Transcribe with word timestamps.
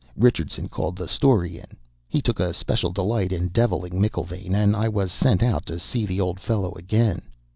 Richardson 0.17 0.67
called 0.67 0.95
the 0.95 1.07
story 1.07 1.59
in; 1.59 1.67
he 2.09 2.23
took 2.23 2.39
a 2.39 2.55
special 2.55 2.91
delight 2.91 3.31
in 3.31 3.49
deviling 3.49 4.01
McIlvaine, 4.01 4.55
and 4.55 4.75
I 4.75 4.89
was 4.89 5.11
sent 5.11 5.43
out 5.43 5.67
to 5.67 5.77
see 5.77 6.07
the 6.07 6.19
old 6.19 6.39
fellow 6.39 6.73
again. 6.73 7.21